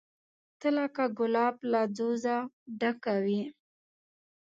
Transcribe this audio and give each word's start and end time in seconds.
ته 0.59 0.67
لکه 0.77 1.03
ګلاب 1.17 1.55
له 1.71 1.81
ځوزه 1.97 2.35
ډکه 2.79 3.15
وې 3.23 3.41